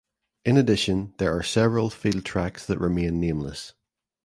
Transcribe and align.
In 0.45 0.57
addition 0.57 1.13
there 1.19 1.31
are 1.37 1.43
several 1.43 1.91
field 1.91 2.25
tracks 2.25 2.65
that 2.65 2.79
remain 2.79 3.19
nameless. 3.19 3.73